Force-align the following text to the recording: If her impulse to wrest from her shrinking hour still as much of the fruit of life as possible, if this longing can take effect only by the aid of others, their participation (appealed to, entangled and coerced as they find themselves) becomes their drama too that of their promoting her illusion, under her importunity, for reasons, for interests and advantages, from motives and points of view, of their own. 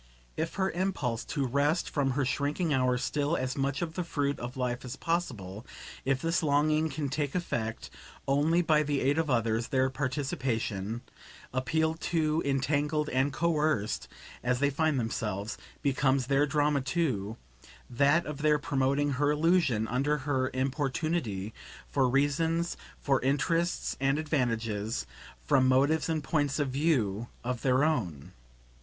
If 0.35 0.55
her 0.55 0.71
impulse 0.71 1.23
to 1.25 1.45
wrest 1.45 1.87
from 1.87 2.13
her 2.17 2.25
shrinking 2.25 2.73
hour 2.73 2.97
still 2.97 3.37
as 3.37 3.55
much 3.55 3.83
of 3.83 3.93
the 3.93 4.03
fruit 4.03 4.39
of 4.39 4.57
life 4.57 4.83
as 4.83 4.95
possible, 4.95 5.63
if 6.05 6.23
this 6.23 6.41
longing 6.41 6.89
can 6.89 7.07
take 7.07 7.35
effect 7.35 7.91
only 8.27 8.63
by 8.63 8.81
the 8.81 8.99
aid 9.01 9.19
of 9.19 9.29
others, 9.29 9.67
their 9.67 9.91
participation 9.91 11.01
(appealed 11.53 11.99
to, 12.01 12.41
entangled 12.43 13.09
and 13.09 13.31
coerced 13.31 14.07
as 14.43 14.57
they 14.57 14.71
find 14.71 14.99
themselves) 14.99 15.55
becomes 15.83 16.25
their 16.25 16.47
drama 16.47 16.81
too 16.81 17.37
that 17.87 18.25
of 18.25 18.39
their 18.41 18.57
promoting 18.57 19.11
her 19.11 19.29
illusion, 19.29 19.87
under 19.87 20.17
her 20.25 20.49
importunity, 20.51 21.53
for 21.87 22.09
reasons, 22.09 22.75
for 22.99 23.21
interests 23.21 23.95
and 23.99 24.17
advantages, 24.17 25.05
from 25.45 25.67
motives 25.67 26.09
and 26.09 26.23
points 26.23 26.57
of 26.57 26.69
view, 26.71 27.27
of 27.43 27.61
their 27.61 27.83
own. 27.83 28.31